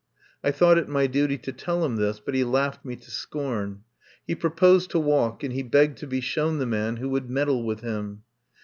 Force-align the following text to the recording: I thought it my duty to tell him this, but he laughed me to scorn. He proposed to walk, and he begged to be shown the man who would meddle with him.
I 0.43 0.49
thought 0.49 0.79
it 0.79 0.89
my 0.89 1.05
duty 1.05 1.37
to 1.37 1.51
tell 1.51 1.85
him 1.85 1.97
this, 1.97 2.19
but 2.19 2.33
he 2.33 2.43
laughed 2.43 2.83
me 2.83 2.95
to 2.95 3.11
scorn. 3.11 3.83
He 4.25 4.33
proposed 4.33 4.89
to 4.89 4.99
walk, 4.99 5.43
and 5.43 5.53
he 5.53 5.61
begged 5.61 5.99
to 5.99 6.07
be 6.07 6.21
shown 6.21 6.57
the 6.57 6.65
man 6.65 6.95
who 6.97 7.09
would 7.09 7.29
meddle 7.29 7.61
with 7.63 7.81
him. 7.81 8.23